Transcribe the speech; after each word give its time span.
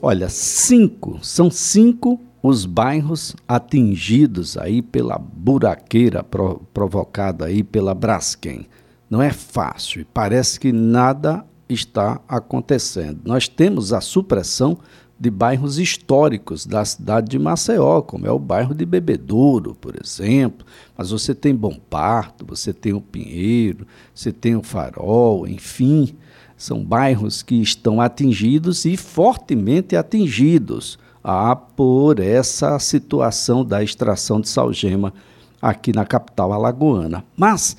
Olha, 0.00 0.28
cinco, 0.28 1.18
são 1.22 1.50
cinco 1.50 2.20
os 2.40 2.64
bairros 2.64 3.34
atingidos 3.48 4.56
aí 4.56 4.80
pela 4.80 5.18
buraqueira 5.18 6.22
pro, 6.22 6.62
provocada 6.72 7.46
aí 7.46 7.64
pela 7.64 7.94
Braskem. 7.94 8.66
Não 9.10 9.20
é 9.20 9.32
fácil 9.32 10.06
parece 10.14 10.60
que 10.60 10.70
nada 10.70 11.44
está 11.68 12.20
acontecendo. 12.28 13.22
Nós 13.24 13.48
temos 13.48 13.92
a 13.92 14.00
supressão 14.00 14.78
de 15.18 15.30
bairros 15.30 15.78
históricos 15.80 16.64
da 16.64 16.84
cidade 16.84 17.30
de 17.30 17.38
Maceió, 17.38 18.00
como 18.00 18.24
é 18.24 18.30
o 18.30 18.38
bairro 18.38 18.72
de 18.72 18.86
Bebedouro, 18.86 19.74
por 19.74 19.94
exemplo. 20.00 20.64
Mas 20.96 21.10
você 21.10 21.34
tem 21.34 21.54
Bom 21.54 21.76
Parto, 21.90 22.46
você 22.46 22.72
tem 22.72 22.92
o 22.92 23.00
Pinheiro, 23.00 23.84
você 24.14 24.30
tem 24.30 24.54
o 24.54 24.62
Farol, 24.62 25.46
enfim, 25.48 26.14
são 26.58 26.84
bairros 26.84 27.40
que 27.40 27.54
estão 27.54 28.00
atingidos 28.00 28.84
e 28.84 28.96
fortemente 28.96 29.94
atingidos 29.94 30.98
ah, 31.22 31.54
por 31.54 32.18
essa 32.18 32.76
situação 32.80 33.64
da 33.64 33.82
extração 33.82 34.40
de 34.40 34.48
salgema 34.48 35.14
aqui 35.62 35.92
na 35.94 36.04
capital 36.04 36.52
alagoana. 36.52 37.24
Mas 37.36 37.76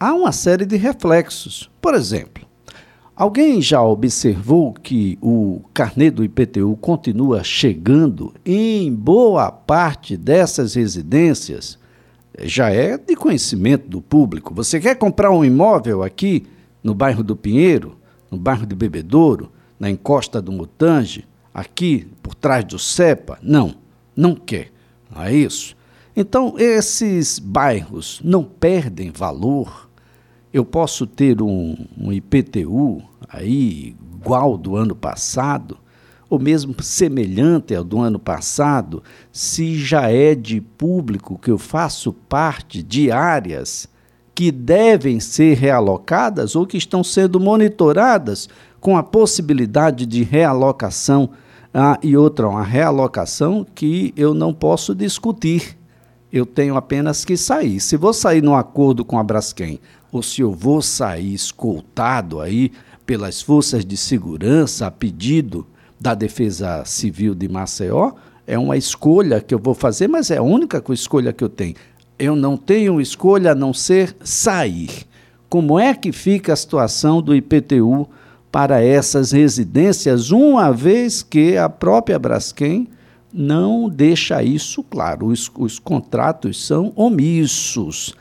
há 0.00 0.12
uma 0.12 0.32
série 0.32 0.66
de 0.66 0.76
reflexos. 0.76 1.70
Por 1.80 1.94
exemplo, 1.94 2.44
alguém 3.14 3.62
já 3.62 3.80
observou 3.82 4.72
que 4.72 5.16
o 5.22 5.60
carnê 5.72 6.10
do 6.10 6.24
IPTU 6.24 6.76
continua 6.80 7.44
chegando 7.44 8.34
em 8.44 8.92
boa 8.92 9.52
parte 9.52 10.16
dessas 10.16 10.74
residências? 10.74 11.78
Já 12.42 12.70
é 12.70 12.98
de 12.98 13.14
conhecimento 13.14 13.88
do 13.88 14.00
público. 14.00 14.52
Você 14.54 14.80
quer 14.80 14.96
comprar 14.96 15.30
um 15.30 15.44
imóvel 15.44 16.02
aqui 16.02 16.46
no 16.82 16.94
bairro 16.94 17.22
do 17.22 17.36
Pinheiro, 17.36 17.97
no 18.30 18.38
bairro 18.38 18.66
de 18.66 18.74
Bebedouro, 18.74 19.50
na 19.78 19.90
encosta 19.90 20.40
do 20.40 20.52
Mutange, 20.52 21.24
aqui 21.52 22.08
por 22.22 22.34
trás 22.34 22.64
do 22.64 22.78
CEPA? 22.78 23.38
Não, 23.42 23.74
não 24.16 24.34
quer. 24.34 24.72
Não 25.10 25.22
é 25.22 25.34
isso? 25.34 25.76
Então, 26.16 26.54
esses 26.58 27.38
bairros 27.38 28.20
não 28.24 28.42
perdem 28.42 29.10
valor. 29.10 29.88
Eu 30.52 30.64
posso 30.64 31.06
ter 31.06 31.40
um, 31.40 31.76
um 31.96 32.12
IPTU 32.12 33.02
aí 33.28 33.94
igual 34.16 34.58
do 34.58 34.74
ano 34.74 34.96
passado, 34.96 35.78
ou 36.28 36.38
mesmo 36.38 36.74
semelhante 36.82 37.74
ao 37.74 37.84
do 37.84 38.00
ano 38.00 38.18
passado, 38.18 39.02
se 39.32 39.78
já 39.78 40.10
é 40.10 40.34
de 40.34 40.60
público 40.60 41.38
que 41.38 41.50
eu 41.50 41.56
faço 41.56 42.12
parte 42.12 42.82
de 42.82 43.10
áreas 43.10 43.88
que 44.38 44.52
devem 44.52 45.18
ser 45.18 45.56
realocadas 45.56 46.54
ou 46.54 46.64
que 46.64 46.76
estão 46.76 47.02
sendo 47.02 47.40
monitoradas 47.40 48.48
com 48.80 48.96
a 48.96 49.02
possibilidade 49.02 50.06
de 50.06 50.22
realocação 50.22 51.30
ah, 51.74 51.98
e 52.04 52.16
outra, 52.16 52.48
uma 52.48 52.62
realocação 52.62 53.66
que 53.74 54.14
eu 54.16 54.32
não 54.32 54.54
posso 54.54 54.94
discutir. 54.94 55.76
Eu 56.32 56.46
tenho 56.46 56.76
apenas 56.76 57.24
que 57.24 57.36
sair. 57.36 57.80
Se 57.80 57.96
vou 57.96 58.12
sair 58.12 58.40
num 58.40 58.54
acordo 58.54 59.04
com 59.04 59.18
a 59.18 59.24
Braskem, 59.24 59.80
ou 60.12 60.22
se 60.22 60.40
eu 60.40 60.52
vou 60.52 60.80
sair 60.80 61.34
escoltado 61.34 62.40
aí 62.40 62.70
pelas 63.04 63.42
forças 63.42 63.84
de 63.84 63.96
segurança 63.96 64.86
a 64.86 64.90
pedido 64.92 65.66
da 66.00 66.14
Defesa 66.14 66.84
Civil 66.84 67.34
de 67.34 67.48
Maceió, 67.48 68.12
é 68.46 68.56
uma 68.56 68.76
escolha 68.76 69.40
que 69.40 69.52
eu 69.52 69.58
vou 69.58 69.74
fazer, 69.74 70.06
mas 70.06 70.30
é 70.30 70.36
a 70.36 70.42
única 70.42 70.80
escolha 70.92 71.32
que 71.32 71.42
eu 71.42 71.48
tenho. 71.48 71.74
Eu 72.18 72.34
não 72.34 72.56
tenho 72.56 73.00
escolha 73.00 73.52
a 73.52 73.54
não 73.54 73.72
ser 73.72 74.16
sair. 74.24 75.06
Como 75.48 75.78
é 75.78 75.94
que 75.94 76.12
fica 76.12 76.52
a 76.52 76.56
situação 76.56 77.22
do 77.22 77.34
IPTU 77.34 78.08
para 78.50 78.82
essas 78.82 79.32
residências, 79.32 80.30
uma 80.30 80.72
vez 80.72 81.22
que 81.22 81.56
a 81.56 81.68
própria 81.68 82.18
Braskem 82.18 82.88
não 83.32 83.88
deixa 83.88 84.42
isso 84.42 84.82
claro. 84.82 85.26
Os, 85.26 85.50
os 85.56 85.78
contratos 85.78 86.66
são 86.66 86.92
omissos 86.96 88.14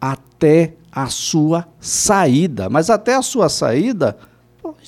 até 0.00 0.74
a 0.90 1.06
sua 1.06 1.66
saída. 1.78 2.68
Mas 2.68 2.88
até 2.88 3.14
a 3.14 3.22
sua 3.22 3.48
saída, 3.48 4.16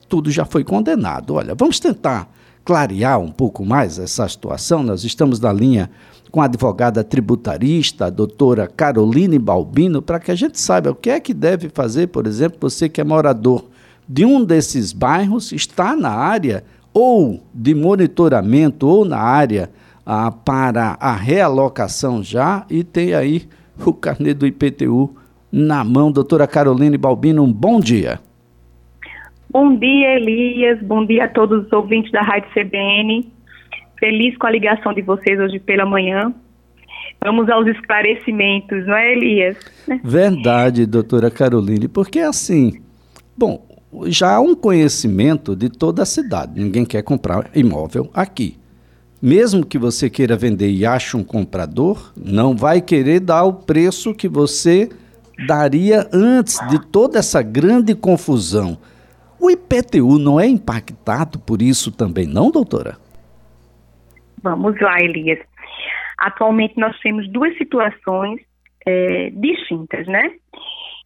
tudo 0.09 0.31
já 0.31 0.45
foi 0.45 0.65
condenado. 0.65 1.35
Olha, 1.35 1.55
vamos 1.55 1.79
tentar 1.79 2.33
clarear 2.67 3.21
um 3.21 3.31
pouco 3.31 3.65
mais 3.65 3.97
essa 3.97 4.29
situação. 4.29 4.83
Nós 4.83 5.05
estamos 5.05 5.39
na 5.39 5.53
linha 5.53 5.89
com 6.33 6.43
a 6.43 6.47
advogada 6.47 7.05
tributarista, 7.05 8.07
a 8.07 8.11
doutora 8.11 8.67
Caroline 8.67 9.39
Balbino, 9.39 10.03
para 10.03 10.19
que 10.19 10.33
a 10.33 10.35
gente 10.35 10.61
saiba 10.61 10.91
o 10.91 10.95
que 10.95 11.09
é 11.09 11.21
que 11.21 11.33
deve 11.33 11.71
fazer, 11.71 12.09
por 12.09 12.27
exemplo, 12.27 12.59
você 12.61 12.89
que 12.89 13.01
é 13.01 13.05
morador 13.05 13.65
de 14.09 14.25
um 14.25 14.45
desses 14.45 14.93
bairros 14.93 15.53
está 15.53 15.97
na 15.97 16.11
área 16.11 16.65
ou 16.93 17.41
de 17.55 17.73
monitoramento 17.73 18.87
ou 18.87 19.05
na 19.05 19.19
área 19.19 19.71
ah, 20.05 20.31
para 20.33 20.97
a 21.01 21.15
realocação 21.15 22.23
já 22.23 22.67
e 22.69 22.83
tem 22.83 23.15
aí 23.15 23.49
o 23.85 23.93
carnê 23.93 24.35
do 24.35 24.47
IPTU 24.47 25.15
na 25.53 25.85
mão. 25.85 26.11
Doutora 26.11 26.47
Caroline 26.49 26.99
Balbino, 26.99 27.45
um 27.45 27.53
bom 27.53 27.79
dia. 27.79 28.21
Bom 29.59 29.75
dia, 29.75 30.17
Elias. 30.17 30.83
Bom 30.83 31.07
dia 31.07 31.25
a 31.25 31.29
todos 31.29 31.65
os 31.65 31.73
ouvintes 31.73 32.13
da 32.13 32.21
Rádio 32.21 32.51
CBN. 32.51 33.33
Feliz 33.99 34.37
com 34.37 34.47
a 34.47 34.51
ligação 34.51 34.93
de 34.93 35.01
vocês 35.01 35.41
hoje 35.41 35.59
pela 35.59 35.87
manhã. 35.87 36.31
Vamos 37.25 37.49
aos 37.49 37.67
esclarecimentos, 37.67 38.87
não 38.87 38.95
é, 38.95 39.13
Elias? 39.13 39.57
Verdade, 40.05 40.85
doutora 40.85 41.31
Caroline, 41.31 41.89
porque 41.89 42.19
assim, 42.19 42.83
bom, 43.35 43.67
já 44.09 44.35
há 44.35 44.41
um 44.41 44.55
conhecimento 44.55 45.57
de 45.57 45.71
toda 45.71 46.03
a 46.03 46.07
cidade. 46.07 46.61
Ninguém 46.61 46.85
quer 46.85 47.01
comprar 47.01 47.49
imóvel 47.55 48.11
aqui. 48.13 48.59
Mesmo 49.23 49.65
que 49.65 49.79
você 49.79 50.11
queira 50.11 50.37
vender 50.37 50.69
e 50.69 50.85
ache 50.85 51.17
um 51.17 51.25
comprador, 51.25 52.13
não 52.15 52.55
vai 52.55 52.83
querer 52.83 53.21
dar 53.21 53.45
o 53.45 53.55
preço 53.55 54.15
que 54.15 54.29
você 54.29 54.91
daria 55.47 56.07
antes 56.13 56.61
de 56.69 56.79
toda 56.79 57.19
essa 57.19 57.41
grande 57.41 57.95
confusão. 57.95 58.77
O 59.47 59.51
IPTU 59.51 60.19
não 60.19 60.41
é 60.41 60.47
impactado 60.49 61.39
por 61.39 61.63
isso 61.63 61.97
também, 61.97 62.27
não, 62.27 62.51
doutora? 62.51 62.97
Vamos 64.43 64.77
lá, 64.81 64.99
Elias. 64.99 65.39
Atualmente 66.19 66.77
nós 66.77 66.99
temos 66.99 67.31
duas 67.31 67.57
situações 67.57 68.41
é, 68.85 69.31
distintas, 69.31 70.05
né? 70.09 70.33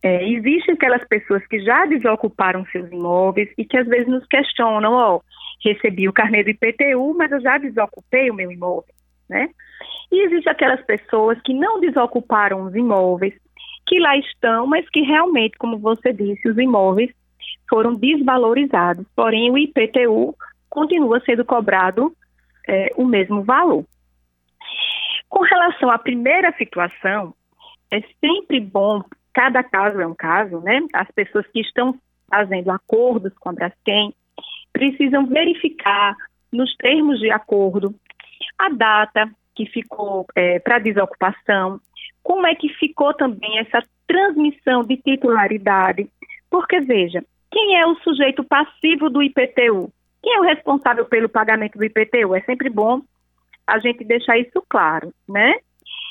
É, 0.02 0.26
existem 0.26 0.74
aquelas 0.74 1.06
pessoas 1.06 1.46
que 1.48 1.60
já 1.60 1.84
desocuparam 1.84 2.64
seus 2.72 2.90
imóveis 2.90 3.50
e 3.58 3.64
que 3.66 3.76
às 3.76 3.86
vezes 3.86 4.08
nos 4.08 4.24
questionam, 4.24 4.94
ó, 4.94 5.20
recebi 5.62 6.08
o 6.08 6.12
carnê 6.12 6.42
do 6.42 6.48
IPTU, 6.48 7.14
mas 7.14 7.30
eu 7.30 7.42
já 7.42 7.58
desocupei 7.58 8.30
o 8.30 8.34
meu 8.34 8.50
imóvel, 8.50 8.94
né? 9.28 9.50
E 10.10 10.24
existem 10.24 10.50
aquelas 10.50 10.82
pessoas 10.86 11.38
que 11.42 11.52
não 11.52 11.78
desocuparam 11.78 12.62
os 12.62 12.74
imóveis, 12.74 13.34
que 13.86 13.98
lá 13.98 14.16
estão, 14.16 14.66
mas 14.66 14.88
que 14.88 15.02
realmente, 15.02 15.58
como 15.58 15.76
você 15.76 16.10
disse, 16.10 16.48
os 16.48 16.56
imóveis 16.56 17.10
foram 17.68 17.94
desvalorizados, 17.94 19.06
porém 19.14 19.50
o 19.50 19.58
IPTU 19.58 20.34
continua 20.68 21.20
sendo 21.20 21.44
cobrado 21.44 22.14
é, 22.68 22.90
o 22.96 23.04
mesmo 23.04 23.42
valor. 23.42 23.84
Com 25.28 25.40
relação 25.42 25.90
à 25.90 25.98
primeira 25.98 26.52
situação, 26.56 27.34
é 27.90 28.00
sempre 28.20 28.60
bom 28.60 29.02
cada 29.32 29.62
caso 29.62 30.00
é 30.00 30.06
um 30.06 30.14
caso, 30.14 30.60
né? 30.60 30.80
As 30.92 31.08
pessoas 31.12 31.46
que 31.48 31.60
estão 31.60 31.98
fazendo 32.28 32.70
acordos 32.70 33.32
com 33.38 33.50
a 33.50 33.52
Braskem 33.52 34.14
precisam 34.72 35.26
verificar 35.26 36.16
nos 36.52 36.74
termos 36.76 37.18
de 37.20 37.30
acordo 37.30 37.94
a 38.58 38.68
data 38.68 39.30
que 39.54 39.66
ficou 39.66 40.26
é, 40.34 40.58
para 40.58 40.78
desocupação, 40.78 41.80
como 42.22 42.46
é 42.46 42.54
que 42.54 42.68
ficou 42.74 43.14
também 43.14 43.58
essa 43.58 43.82
transmissão 44.06 44.84
de 44.84 44.96
titularidade, 44.96 46.08
porque 46.50 46.80
veja, 46.80 47.24
quem 47.50 47.78
é 47.78 47.86
o 47.86 47.96
sujeito 48.00 48.44
passivo 48.44 49.08
do 49.08 49.22
IPTU? 49.22 49.92
Quem 50.22 50.34
é 50.34 50.40
o 50.40 50.44
responsável 50.44 51.04
pelo 51.06 51.28
pagamento 51.28 51.78
do 51.78 51.84
IPTU? 51.84 52.34
É 52.34 52.40
sempre 52.42 52.68
bom 52.68 53.00
a 53.66 53.78
gente 53.78 54.04
deixar 54.04 54.36
isso 54.38 54.62
claro, 54.68 55.12
né? 55.28 55.54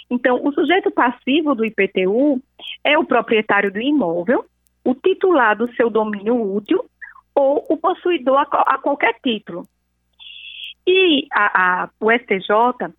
Então, 0.10 0.44
o 0.44 0.52
sujeito 0.54 0.90
passivo 0.90 1.54
do 1.54 1.66
IPTU 1.66 2.42
é 2.84 2.98
o 2.98 3.06
proprietário 3.06 3.72
do 3.72 3.80
imóvel, 3.80 4.46
o 4.84 4.96
titular 4.96 5.56
do 5.56 5.72
seu 5.76 5.90
domínio 5.90 6.56
útil 6.56 6.84
ou 7.36 7.66
o 7.70 7.78
possuidor 7.78 8.40
a, 8.40 8.76
a 8.76 8.78
qualquer 8.80 9.14
título. 9.22 9.68
E 10.88 11.28
a, 11.32 11.84
a, 11.84 11.90
o 12.00 12.12
STJ, 12.12 12.92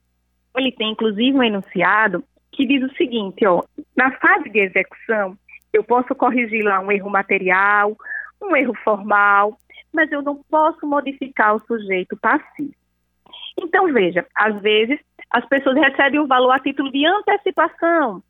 ele 0.56 0.72
tem 0.72 0.92
inclusive 0.92 1.36
um 1.36 1.42
enunciado 1.42 2.22
que 2.52 2.66
diz 2.66 2.82
o 2.82 2.94
seguinte, 2.94 3.44
ó, 3.46 3.62
na 3.96 4.12
fase 4.18 4.48
de 4.50 4.60
execução, 4.60 5.36
eu 5.72 5.84
posso 5.84 6.14
corrigir 6.14 6.64
lá 6.64 6.80
um 6.80 6.90
erro 6.90 7.10
material, 7.10 7.96
um 8.42 8.56
erro 8.56 8.74
formal, 8.82 9.56
mas 9.92 10.10
eu 10.10 10.22
não 10.22 10.42
posso 10.50 10.86
modificar 10.86 11.54
o 11.54 11.60
sujeito 11.66 12.16
passivo. 12.16 12.74
Então, 13.58 13.92
veja, 13.92 14.26
às 14.34 14.60
vezes 14.60 14.98
as 15.30 15.44
pessoas 15.46 15.76
recebem 15.76 16.20
o 16.20 16.26
valor 16.26 16.52
a 16.52 16.58
título 16.58 16.90
de 16.90 17.06
antecipação, 17.06 18.22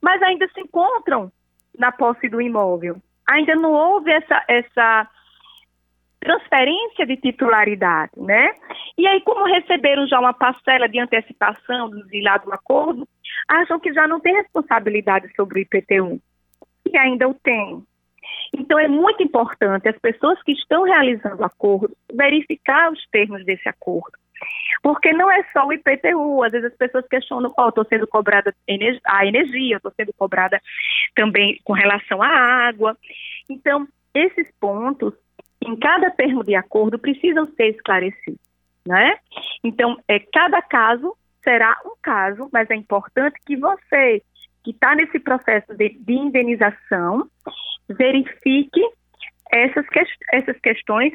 mas 0.00 0.20
ainda 0.22 0.48
se 0.48 0.60
encontram 0.60 1.30
na 1.78 1.92
posse 1.92 2.28
do 2.28 2.40
imóvel. 2.40 2.96
Ainda 3.28 3.54
não 3.54 3.72
houve 3.72 4.10
essa, 4.10 4.44
essa 4.48 5.08
transferência 6.20 7.06
de 7.06 7.16
titularidade, 7.16 8.12
né? 8.16 8.54
E 8.96 9.06
aí, 9.06 9.20
como 9.20 9.44
receberam 9.44 10.06
já 10.06 10.18
uma 10.18 10.32
parcela 10.32 10.88
de 10.88 10.98
antecipação 10.98 11.90
do 11.90 12.02
desilado 12.04 12.46
do 12.46 12.52
acordo, 12.52 13.06
acham 13.48 13.78
que 13.78 13.92
já 13.92 14.08
não 14.08 14.20
tem 14.20 14.34
responsabilidade 14.34 15.30
sobre 15.36 15.60
o 15.60 15.62
IPTU. 15.62 16.20
E 16.90 16.96
ainda 16.96 17.28
o 17.28 17.34
tem. 17.34 17.82
Então, 18.56 18.78
é 18.78 18.88
muito 18.88 19.22
importante 19.22 19.88
as 19.88 19.98
pessoas 19.98 20.40
que 20.42 20.52
estão 20.52 20.84
realizando 20.84 21.42
o 21.42 21.44
acordo 21.44 21.96
verificar 22.12 22.92
os 22.92 23.04
termos 23.10 23.44
desse 23.44 23.68
acordo. 23.68 24.16
Porque 24.82 25.12
não 25.12 25.30
é 25.30 25.42
só 25.52 25.66
o 25.66 25.72
IPTU, 25.72 26.42
às 26.42 26.52
vezes 26.52 26.70
as 26.70 26.76
pessoas 26.76 27.06
questionam, 27.08 27.52
ó, 27.56 27.66
oh, 27.66 27.68
estou 27.70 27.84
sendo 27.86 28.06
cobrada 28.06 28.54
a 29.06 29.26
energia, 29.26 29.76
estou 29.76 29.92
sendo 29.96 30.12
cobrada 30.12 30.60
também 31.14 31.58
com 31.64 31.72
relação 31.72 32.22
à 32.22 32.28
água. 32.28 32.96
Então, 33.48 33.88
esses 34.14 34.50
pontos, 34.60 35.14
em 35.64 35.76
cada 35.76 36.10
termo 36.10 36.44
de 36.44 36.54
acordo, 36.54 36.98
precisam 36.98 37.46
ser 37.56 37.70
esclarecidos, 37.70 38.40
né? 38.86 39.16
Então, 39.62 39.98
é, 40.06 40.18
cada 40.18 40.60
caso 40.60 41.16
será 41.42 41.76
um 41.84 41.94
caso, 42.02 42.48
mas 42.52 42.70
é 42.70 42.74
importante 42.74 43.38
que 43.46 43.56
você, 43.56 44.22
que 44.64 44.70
está 44.70 44.94
nesse 44.94 45.20
processo 45.20 45.74
de, 45.74 45.90
de 45.90 46.12
indenização, 46.12 47.28
verifique 47.88 48.80
essas, 49.52 49.86
que, 49.88 50.00
essas 50.32 50.58
questões, 50.60 51.12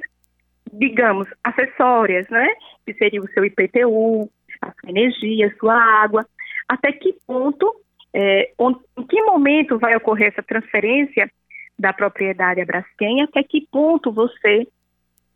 digamos, 0.71 1.27
acessórias, 1.43 2.29
né? 2.29 2.47
Que 2.85 2.93
seria 2.93 3.21
o 3.21 3.29
seu 3.31 3.43
IPTU, 3.43 4.29
a 4.61 4.71
sua 4.71 4.89
energia, 4.89 5.47
a 5.47 5.57
sua 5.57 5.75
água, 5.75 6.25
até 6.67 6.91
que 6.91 7.13
ponto, 7.25 7.73
é, 8.13 8.51
onde, 8.57 8.79
em 8.97 9.05
que 9.05 9.21
momento 9.23 9.79
vai 9.79 9.95
ocorrer 9.95 10.27
essa 10.27 10.43
transferência 10.43 11.29
da 11.77 11.91
propriedade 11.91 12.61
a 12.61 12.65
Braskem, 12.65 13.23
até 13.23 13.41
que 13.41 13.67
ponto 13.71 14.11
você 14.11 14.67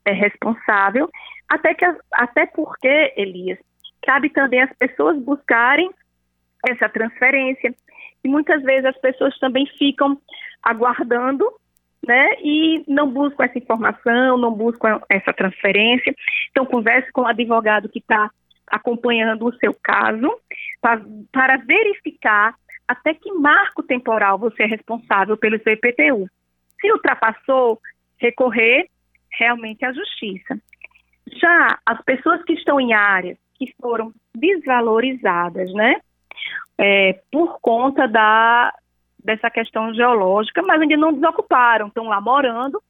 é 0.06 0.12
responsável, 0.12 1.10
até, 1.50 1.74
que, 1.74 1.86
até 2.12 2.46
porque, 2.46 3.14
Elias, 3.16 3.58
cabe 4.02 4.30
também 4.30 4.62
às 4.62 4.74
pessoas 4.78 5.18
buscarem 5.18 5.90
essa 6.68 6.88
transferência. 6.90 7.74
E 8.24 8.30
muitas 8.30 8.62
vezes 8.64 8.86
as 8.86 8.98
pessoas 8.98 9.38
também 9.40 9.66
ficam 9.78 10.20
aguardando, 10.62 11.46
né, 12.06 12.30
e 12.42 12.84
não 12.88 13.10
buscam 13.10 13.46
essa 13.46 13.58
informação, 13.58 14.38
não 14.38 14.52
buscam 14.52 15.02
essa 15.10 15.32
transferência. 15.32 16.14
Então, 16.52 16.66
converse 16.66 17.12
com 17.12 17.22
o 17.22 17.28
advogado 17.28 17.88
que 17.88 18.00
está 18.00 18.30
acompanhando 18.68 19.46
o 19.46 19.56
seu 19.56 19.74
caso 19.82 20.30
pra, 20.82 21.02
para 21.32 21.58
verificar 21.58 22.56
até 22.88 23.14
que 23.14 23.32
marco 23.32 23.82
temporal 23.84 24.38
você 24.38 24.64
é 24.64 24.66
responsável 24.66 25.38
pelo 25.38 25.62
seu 25.62 25.74
IPTU. 25.74 26.28
Se 26.82 26.92
ultrapassou, 26.92 27.80
recorrer 28.18 28.88
realmente 29.32 29.86
à 29.86 29.94
justiça. 29.94 30.58
Já 31.40 31.80
as 31.86 32.02
pessoas 32.04 32.44
que 32.44 32.54
estão 32.54 32.80
em 32.80 32.94
áreas 32.94 33.38
que 33.56 33.74
foram 33.82 34.12
desvalorizadas, 34.36 35.72
né, 35.74 35.96
é, 36.78 37.20
por 37.32 37.60
conta 37.62 38.08
da 38.08 38.74
dessa 39.24 39.50
questão 39.50 39.94
geológica, 39.94 40.62
mas 40.62 40.82
ainda 40.82 40.98
não 40.98 41.14
desocuparam, 41.14 41.88
estão 41.88 42.10
lá 42.10 42.20
morando, 42.20 42.82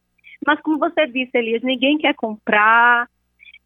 mas 0.44 0.60
como 0.60 0.78
você 0.78 1.06
disse, 1.06 1.30
Elias, 1.32 1.62
ninguém 1.62 1.96
quer 1.96 2.12
comprar, 2.14 3.08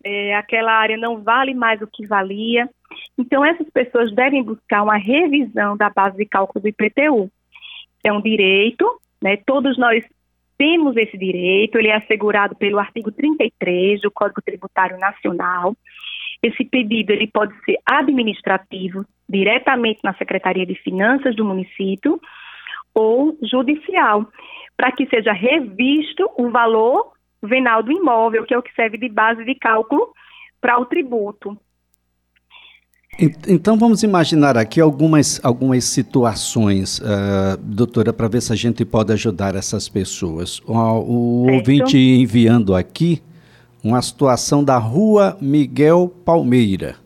é, 0.04 0.36
aquela 0.36 0.72
área 0.72 0.96
não 0.96 1.22
vale 1.22 1.54
mais 1.54 1.80
o 1.82 1.86
que 1.86 2.06
valia. 2.06 2.68
Então, 3.16 3.44
essas 3.44 3.68
pessoas 3.70 4.14
devem 4.14 4.42
buscar 4.42 4.82
uma 4.82 4.96
revisão 4.96 5.76
da 5.76 5.90
base 5.90 6.16
de 6.16 6.26
cálculo 6.26 6.62
do 6.62 6.68
IPTU. 6.68 7.30
É 8.04 8.12
um 8.12 8.20
direito, 8.20 8.86
né? 9.20 9.36
Todos 9.44 9.76
nós 9.76 10.04
temos 10.56 10.96
esse 10.96 11.16
direito, 11.16 11.78
ele 11.78 11.88
é 11.88 11.96
assegurado 11.96 12.54
pelo 12.56 12.78
artigo 12.78 13.12
33 13.12 14.00
do 14.00 14.10
Código 14.10 14.42
Tributário 14.42 14.98
Nacional. 14.98 15.74
Esse 16.42 16.64
pedido 16.64 17.12
ele 17.12 17.26
pode 17.26 17.52
ser 17.64 17.76
administrativo, 17.84 19.04
diretamente 19.28 20.00
na 20.04 20.14
Secretaria 20.14 20.64
de 20.64 20.74
Finanças 20.76 21.34
do 21.34 21.44
município, 21.44 22.20
ou 22.94 23.36
judicial, 23.42 24.26
para 24.76 24.92
que 24.92 25.06
seja 25.06 25.32
revisto 25.32 26.28
o 26.36 26.50
valor 26.50 27.12
venal 27.42 27.82
do 27.82 27.92
imóvel, 27.92 28.44
que 28.44 28.54
é 28.54 28.58
o 28.58 28.62
que 28.62 28.74
serve 28.74 28.98
de 28.98 29.08
base 29.08 29.44
de 29.44 29.54
cálculo 29.54 30.12
para 30.60 30.78
o 30.78 30.86
tributo. 30.86 31.56
Então 33.48 33.76
vamos 33.76 34.04
imaginar 34.04 34.56
aqui 34.56 34.80
algumas, 34.80 35.44
algumas 35.44 35.84
situações, 35.84 37.00
uh, 37.00 37.56
doutora, 37.60 38.12
para 38.12 38.28
ver 38.28 38.40
se 38.40 38.52
a 38.52 38.56
gente 38.56 38.84
pode 38.84 39.12
ajudar 39.12 39.56
essas 39.56 39.88
pessoas. 39.88 40.60
O, 40.60 40.72
o 40.72 41.52
ouvinte 41.52 41.98
enviando 41.98 42.76
aqui 42.76 43.20
uma 43.82 44.00
situação 44.02 44.62
da 44.62 44.78
rua 44.78 45.36
Miguel 45.40 46.12
Palmeira. 46.24 46.96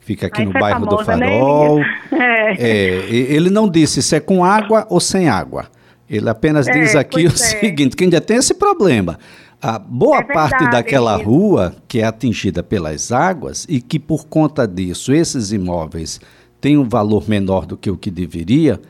Fica 0.00 0.26
aqui 0.26 0.44
no 0.44 0.52
bairro 0.52 0.86
famosa, 0.86 1.12
do 1.12 1.18
né, 1.18 1.26
Farol. 1.26 1.78
Né, 1.78 1.86
é. 2.12 2.56
É, 2.58 3.10
ele 3.10 3.50
não 3.50 3.68
disse 3.68 4.02
se 4.02 4.16
é 4.16 4.20
com 4.20 4.44
água 4.44 4.86
ou 4.88 5.00
sem 5.00 5.28
água. 5.28 5.66
Ele 6.08 6.28
apenas 6.28 6.66
é, 6.66 6.72
diz 6.72 6.96
aqui 6.96 7.26
o 7.26 7.28
é. 7.28 7.36
seguinte, 7.36 7.94
que 7.94 8.04
ainda 8.04 8.20
tem 8.20 8.38
esse 8.38 8.54
problema. 8.54 9.18
A 9.60 9.78
boa 9.78 10.18
é 10.18 10.22
verdade, 10.22 10.50
parte 10.50 10.70
daquela 10.70 11.16
rua 11.16 11.74
que 11.86 12.00
é 12.00 12.04
atingida 12.04 12.62
pelas 12.62 13.12
águas 13.12 13.66
e 13.68 13.80
que 13.80 13.98
por 13.98 14.26
conta 14.26 14.66
disso 14.66 15.12
esses 15.12 15.52
imóveis 15.52 16.20
têm 16.60 16.78
um 16.78 16.88
valor 16.88 17.28
menor 17.28 17.66
do 17.66 17.76
que 17.76 17.90
o 17.90 17.96
que 17.96 18.10
deveria, 18.10 18.80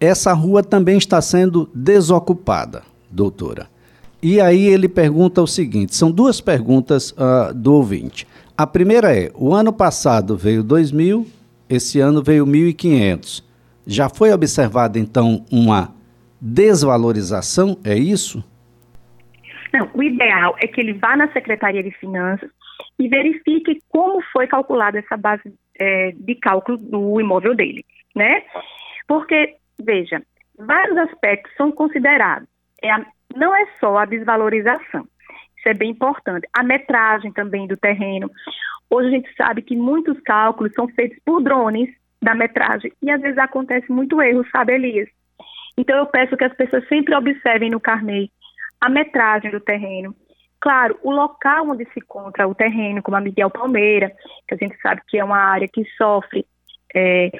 essa 0.00 0.32
rua 0.32 0.62
também 0.62 0.98
está 0.98 1.20
sendo 1.20 1.70
desocupada, 1.74 2.82
doutora. 3.10 3.68
E 4.22 4.40
aí 4.40 4.66
ele 4.66 4.88
pergunta 4.88 5.40
o 5.40 5.46
seguinte: 5.46 5.94
são 5.94 6.10
duas 6.10 6.40
perguntas 6.40 7.12
uh, 7.12 7.54
do 7.54 7.74
ouvinte. 7.74 8.26
A 8.56 8.66
primeira 8.66 9.16
é: 9.16 9.30
o 9.34 9.54
ano 9.54 9.72
passado 9.72 10.36
veio 10.36 10.62
2 10.62 10.90
mil, 10.90 11.26
esse 11.68 12.00
ano 12.00 12.22
veio 12.22 12.44
1.500. 12.44 13.44
Já 13.86 14.08
foi 14.08 14.32
observada 14.32 14.98
então 14.98 15.44
uma 15.50 15.94
desvalorização? 16.40 17.78
É 17.84 17.96
isso? 17.96 18.44
Não, 19.72 19.88
o 19.94 20.02
ideal 20.02 20.56
é 20.62 20.66
que 20.66 20.80
ele 20.80 20.94
vá 20.94 21.16
na 21.16 21.32
Secretaria 21.32 21.82
de 21.82 21.90
Finanças 21.92 22.50
e 22.98 23.08
verifique 23.08 23.80
como 23.88 24.20
foi 24.32 24.46
calculada 24.46 24.98
essa 24.98 25.16
base 25.16 25.42
é, 25.78 26.12
de 26.16 26.34
cálculo 26.34 26.76
do 26.76 27.20
imóvel 27.20 27.54
dele, 27.54 27.84
né? 28.14 28.42
Porque, 29.06 29.54
veja, 29.80 30.22
vários 30.58 30.96
aspectos 30.98 31.52
são 31.56 31.70
considerados. 31.70 32.48
É 32.82 32.90
a, 32.90 33.06
não 33.34 33.54
é 33.54 33.66
só 33.80 33.98
a 33.98 34.04
desvalorização, 34.04 35.06
isso 35.56 35.68
é 35.68 35.74
bem 35.74 35.90
importante. 35.90 36.48
A 36.56 36.62
metragem 36.62 37.32
também 37.32 37.66
do 37.66 37.76
terreno. 37.76 38.30
Hoje 38.90 39.08
a 39.08 39.10
gente 39.10 39.34
sabe 39.34 39.62
que 39.62 39.76
muitos 39.76 40.18
cálculos 40.20 40.72
são 40.72 40.88
feitos 40.88 41.18
por 41.24 41.42
drones 41.42 41.90
da 42.22 42.34
metragem 42.34 42.92
e 43.02 43.10
às 43.10 43.20
vezes 43.20 43.38
acontece 43.38 43.90
muito 43.92 44.20
erro, 44.22 44.44
sabe, 44.50 44.74
Elias? 44.74 45.08
Então 45.76 45.96
eu 45.96 46.06
peço 46.06 46.36
que 46.36 46.44
as 46.44 46.54
pessoas 46.54 46.86
sempre 46.88 47.14
observem 47.14 47.70
no 47.70 47.80
carnê 47.80 48.30
a 48.80 48.88
metragem 48.88 49.50
do 49.50 49.60
terreno. 49.60 50.14
Claro, 50.60 50.98
o 51.02 51.12
local 51.12 51.68
onde 51.68 51.84
se 51.84 52.00
encontra 52.00 52.48
o 52.48 52.54
terreno, 52.54 53.02
como 53.02 53.16
a 53.16 53.20
Miguel 53.20 53.50
Palmeira, 53.50 54.10
que 54.46 54.54
a 54.54 54.56
gente 54.56 54.76
sabe 54.80 55.02
que 55.06 55.18
é 55.18 55.24
uma 55.24 55.38
área 55.38 55.68
que 55.68 55.84
sofre 55.96 56.44
é, 56.94 57.30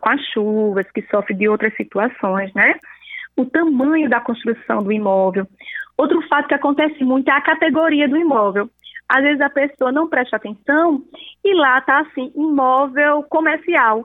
com 0.00 0.08
as 0.08 0.20
chuvas, 0.32 0.90
que 0.90 1.02
sofre 1.02 1.34
de 1.34 1.48
outras 1.48 1.74
situações, 1.76 2.52
né? 2.54 2.74
O 3.36 3.44
tamanho 3.46 4.08
da 4.08 4.20
construção 4.20 4.82
do 4.82 4.92
imóvel. 4.92 5.46
Outro 5.96 6.20
fato 6.28 6.48
que 6.48 6.54
acontece 6.54 7.02
muito 7.04 7.28
é 7.28 7.32
a 7.32 7.40
categoria 7.40 8.08
do 8.08 8.16
imóvel. 8.16 8.68
Às 9.08 9.22
vezes 9.22 9.40
a 9.40 9.50
pessoa 9.50 9.92
não 9.92 10.08
presta 10.08 10.36
atenção 10.36 11.02
e 11.44 11.54
lá 11.54 11.78
está 11.78 12.00
assim, 12.00 12.32
imóvel 12.34 13.22
comercial, 13.24 14.04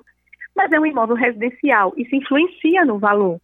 mas 0.56 0.72
é 0.72 0.80
um 0.80 0.86
imóvel 0.86 1.16
residencial. 1.16 1.94
Isso 1.96 2.16
influencia 2.16 2.84
no 2.84 3.00
valor 3.00 3.40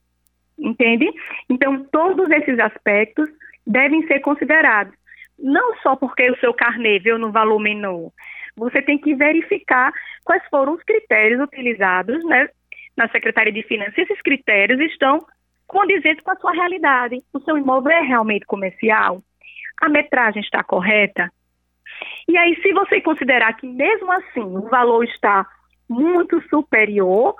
entende? 0.57 1.11
Então, 1.49 1.83
todos 1.85 2.29
esses 2.29 2.59
aspectos 2.59 3.29
devem 3.65 4.05
ser 4.07 4.19
considerados. 4.19 4.93
Não 5.37 5.75
só 5.77 5.95
porque 5.95 6.29
o 6.31 6.39
seu 6.39 6.53
carnê 6.53 6.99
veio 6.99 7.17
no 7.17 7.31
valor 7.31 7.59
menor, 7.59 8.11
você 8.55 8.81
tem 8.81 8.97
que 8.97 9.13
verificar 9.13 9.91
quais 10.23 10.43
foram 10.49 10.73
os 10.73 10.83
critérios 10.83 11.41
utilizados 11.41 12.23
né, 12.25 12.47
na 12.95 13.09
Secretaria 13.09 13.51
de 13.51 13.63
Finanças. 13.63 13.97
Esses 13.97 14.21
critérios 14.21 14.79
estão 14.79 15.25
condizentes 15.67 16.23
com 16.23 16.31
a 16.31 16.35
sua 16.37 16.51
realidade. 16.51 17.21
O 17.33 17.39
seu 17.41 17.57
imóvel 17.57 17.91
é 17.91 18.01
realmente 18.01 18.45
comercial? 18.45 19.21
A 19.81 19.89
metragem 19.89 20.41
está 20.41 20.63
correta? 20.63 21.31
E 22.27 22.37
aí, 22.37 22.59
se 22.61 22.73
você 22.73 23.01
considerar 23.01 23.53
que 23.53 23.67
mesmo 23.67 24.11
assim 24.11 24.41
o 24.41 24.67
valor 24.69 25.03
está 25.03 25.45
muito 25.89 26.41
superior 26.49 27.35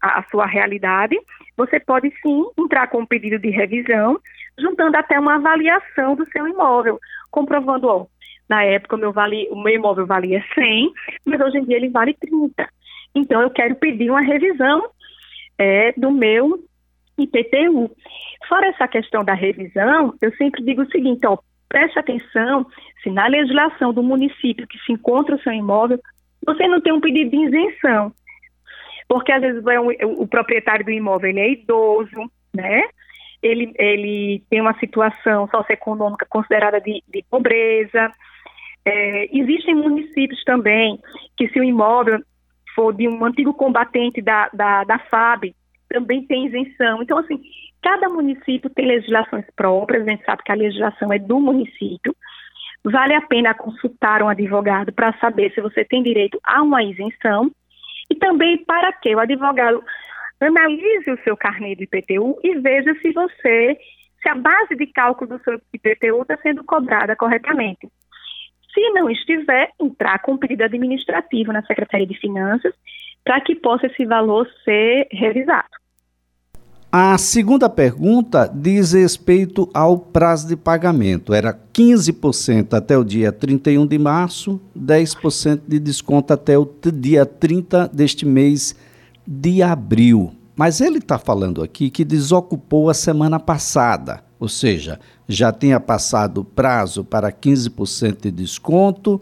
à 0.00 0.22
sua 0.30 0.46
realidade, 0.46 1.18
você 1.56 1.80
pode 1.80 2.12
sim 2.22 2.44
entrar 2.56 2.86
com 2.86 3.00
um 3.00 3.06
pedido 3.06 3.38
de 3.38 3.50
revisão, 3.50 4.18
juntando 4.58 4.96
até 4.96 5.18
uma 5.18 5.34
avaliação 5.34 6.14
do 6.14 6.28
seu 6.30 6.46
imóvel, 6.46 7.00
comprovando, 7.30 7.88
ó, 7.88 8.06
na 8.48 8.62
época 8.62 8.96
o 8.96 8.98
meu, 8.98 9.12
vale, 9.12 9.48
o 9.50 9.60
meu 9.60 9.74
imóvel 9.74 10.06
valia 10.06 10.42
100, 10.54 10.92
mas 11.24 11.40
hoje 11.40 11.58
em 11.58 11.64
dia 11.64 11.76
ele 11.76 11.90
vale 11.90 12.14
30. 12.14 12.68
Então 13.14 13.42
eu 13.42 13.50
quero 13.50 13.74
pedir 13.74 14.10
uma 14.10 14.20
revisão 14.20 14.88
é, 15.58 15.92
do 15.96 16.10
meu 16.10 16.62
IPTU. 17.18 17.90
Fora 18.48 18.68
essa 18.68 18.88
questão 18.88 19.24
da 19.24 19.34
revisão, 19.34 20.14
eu 20.20 20.34
sempre 20.36 20.62
digo 20.64 20.82
o 20.82 20.90
seguinte, 20.90 21.26
ó, 21.26 21.38
preste 21.68 21.98
atenção 21.98 22.66
se 23.02 23.10
na 23.10 23.26
legislação 23.26 23.92
do 23.92 24.02
município 24.02 24.66
que 24.66 24.78
se 24.78 24.92
encontra 24.92 25.36
o 25.36 25.40
seu 25.40 25.52
imóvel, 25.52 26.00
você 26.44 26.66
não 26.66 26.80
tem 26.80 26.92
um 26.92 27.00
pedido 27.00 27.30
de 27.30 27.36
isenção. 27.36 28.12
Porque 29.08 29.32
às 29.32 29.40
vezes 29.40 29.62
é 29.66 30.06
o 30.06 30.26
proprietário 30.26 30.84
do 30.84 30.90
imóvel 30.90 31.30
ele 31.30 31.40
é 31.40 31.52
idoso, 31.52 32.30
né? 32.54 32.82
Ele, 33.42 33.72
ele 33.76 34.42
tem 34.50 34.60
uma 34.60 34.78
situação 34.78 35.48
socioeconômica 35.48 36.26
considerada 36.28 36.80
de, 36.80 37.02
de 37.08 37.24
pobreza. 37.30 38.12
É, 38.84 39.36
existem 39.36 39.74
municípios 39.74 40.42
também 40.44 40.98
que 41.36 41.48
se 41.48 41.60
o 41.60 41.64
imóvel 41.64 42.20
for 42.74 42.94
de 42.94 43.08
um 43.08 43.24
antigo 43.24 43.54
combatente 43.54 44.20
da, 44.20 44.48
da, 44.52 44.84
da 44.84 44.98
FAB, 44.98 45.54
também 45.88 46.24
tem 46.26 46.46
isenção. 46.46 47.02
Então, 47.02 47.18
assim, 47.18 47.40
cada 47.82 48.08
município 48.08 48.70
tem 48.70 48.86
legislações 48.86 49.44
próprias, 49.56 50.06
a 50.06 50.10
gente 50.10 50.24
sabe 50.24 50.42
que 50.42 50.52
a 50.52 50.56
legislação 50.56 51.12
é 51.12 51.18
do 51.18 51.40
município. 51.40 52.14
Vale 52.84 53.14
a 53.14 53.20
pena 53.22 53.54
consultar 53.54 54.22
um 54.22 54.28
advogado 54.28 54.92
para 54.92 55.12
saber 55.18 55.52
se 55.52 55.60
você 55.60 55.84
tem 55.84 56.02
direito 56.02 56.38
a 56.44 56.62
uma 56.62 56.82
isenção 56.82 57.50
e 58.10 58.14
também 58.14 58.64
para 58.64 58.92
que 58.92 59.14
o 59.14 59.18
advogado 59.18 59.82
analise 60.40 61.10
o 61.10 61.22
seu 61.24 61.36
carnê 61.36 61.74
de 61.74 61.84
IPTU 61.84 62.38
e 62.42 62.54
veja 62.60 62.94
se 63.02 63.10
você, 63.12 63.78
se 64.22 64.28
a 64.28 64.34
base 64.34 64.76
de 64.76 64.86
cálculo 64.86 65.36
do 65.36 65.44
seu 65.44 65.60
IPTU 65.72 66.22
está 66.22 66.36
sendo 66.38 66.64
cobrada 66.64 67.16
corretamente. 67.16 67.88
Se 68.72 68.90
não 68.90 69.10
estiver, 69.10 69.70
entrar 69.80 70.20
com 70.20 70.36
pedido 70.36 70.62
administrativo 70.62 71.52
na 71.52 71.62
Secretaria 71.62 72.06
de 72.06 72.18
Finanças 72.18 72.72
para 73.24 73.40
que 73.40 73.56
possa 73.56 73.86
esse 73.86 74.04
valor 74.06 74.48
ser 74.64 75.08
revisado. 75.10 75.68
A 76.90 77.18
segunda 77.18 77.68
pergunta 77.68 78.50
diz 78.50 78.92
respeito 78.92 79.68
ao 79.74 79.98
prazo 79.98 80.48
de 80.48 80.56
pagamento. 80.56 81.34
Era 81.34 81.52
15% 81.74 82.72
até 82.72 82.96
o 82.96 83.04
dia 83.04 83.30
31 83.30 83.86
de 83.86 83.98
março, 83.98 84.58
10% 84.74 85.60
de 85.68 85.78
desconto 85.78 86.32
até 86.32 86.56
o 86.56 86.66
dia 86.94 87.26
30 87.26 87.90
deste 87.92 88.24
mês 88.24 88.74
de 89.26 89.62
abril. 89.62 90.32
Mas 90.56 90.80
ele 90.80 90.96
está 90.96 91.18
falando 91.18 91.62
aqui 91.62 91.90
que 91.90 92.06
desocupou 92.06 92.88
a 92.88 92.94
semana 92.94 93.38
passada, 93.38 94.24
ou 94.40 94.48
seja, 94.48 94.98
já 95.28 95.52
tinha 95.52 95.78
passado 95.78 96.38
o 96.38 96.44
prazo 96.44 97.04
para 97.04 97.30
15% 97.30 98.22
de 98.22 98.30
desconto, 98.30 99.20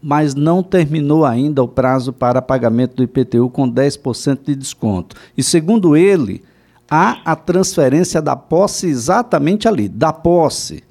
mas 0.00 0.36
não 0.36 0.62
terminou 0.62 1.26
ainda 1.26 1.64
o 1.64 1.68
prazo 1.68 2.12
para 2.12 2.40
pagamento 2.40 2.94
do 2.94 3.02
IPTU 3.02 3.50
com 3.50 3.68
10% 3.68 4.38
de 4.44 4.54
desconto. 4.54 5.16
E 5.36 5.42
segundo 5.42 5.96
ele, 5.96 6.44
há 6.90 7.20
a 7.24 7.36
transferência 7.36 8.22
da 8.22 8.34
posse 8.34 8.86
exatamente 8.86 9.68
ali, 9.68 9.88
da 9.88 10.12
posse 10.12 10.82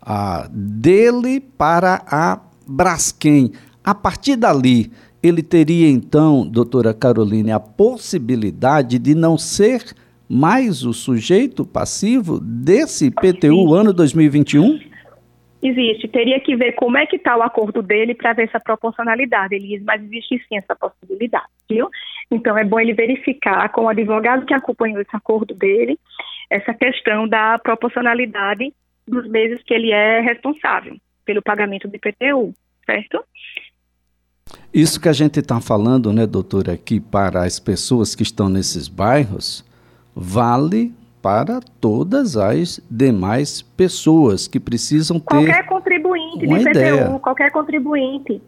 a, 0.00 0.48
dele 0.50 1.40
para 1.40 2.02
a 2.06 2.40
Braskem. 2.66 3.52
A 3.84 3.94
partir 3.94 4.36
dali, 4.36 4.92
ele 5.22 5.42
teria 5.42 5.88
então, 5.88 6.46
doutora 6.46 6.94
Caroline, 6.94 7.50
a 7.50 7.60
possibilidade 7.60 8.98
de 8.98 9.14
não 9.14 9.36
ser 9.36 9.82
mais 10.28 10.84
o 10.84 10.92
sujeito 10.92 11.64
passivo 11.64 12.40
desse 12.40 13.06
IPTU 13.06 13.74
ano 13.74 13.92
2021? 13.92 14.80
Existe, 15.62 16.08
teria 16.08 16.40
que 16.40 16.56
ver 16.56 16.72
como 16.72 16.98
é 16.98 17.06
que 17.06 17.16
está 17.16 17.36
o 17.36 17.42
acordo 17.42 17.82
dele 17.82 18.14
para 18.14 18.32
ver 18.32 18.48
essa 18.48 18.58
proporcionalidade, 18.58 19.54
Elise, 19.54 19.84
mas 19.84 20.02
existe 20.02 20.42
sim 20.48 20.56
essa 20.56 20.74
possibilidade, 20.74 21.46
viu? 21.70 21.88
Então 22.34 22.56
é 22.56 22.64
bom 22.64 22.80
ele 22.80 22.94
verificar 22.94 23.68
com 23.70 23.82
o 23.82 23.88
advogado 23.88 24.46
que 24.46 24.54
acompanhou 24.54 25.00
esse 25.00 25.14
acordo 25.14 25.54
dele, 25.54 25.98
essa 26.50 26.72
questão 26.72 27.28
da 27.28 27.58
proporcionalidade 27.58 28.72
dos 29.06 29.28
meses 29.28 29.62
que 29.64 29.74
ele 29.74 29.90
é 29.90 30.20
responsável 30.20 30.96
pelo 31.24 31.42
pagamento 31.42 31.88
do 31.88 31.96
IPTU, 31.96 32.54
certo? 32.86 33.22
Isso 34.72 35.00
que 35.00 35.08
a 35.08 35.12
gente 35.12 35.40
está 35.40 35.60
falando, 35.60 36.12
né, 36.12 36.26
doutora, 36.26 36.72
aqui 36.72 37.00
para 37.00 37.44
as 37.44 37.60
pessoas 37.60 38.14
que 38.14 38.22
estão 38.22 38.48
nesses 38.48 38.88
bairros, 38.88 39.64
vale 40.14 40.92
para 41.22 41.60
todas 41.80 42.36
as 42.36 42.80
demais 42.90 43.62
pessoas 43.62 44.48
que 44.48 44.58
precisam 44.58 45.20
ter 45.20 45.26
qualquer 45.26 45.66
contribuinte 45.66 46.46
uma 46.46 46.58
de 46.58 46.70
ideia. 46.70 47.18
qualquer 47.20 47.52
contribuinte. 47.52 48.42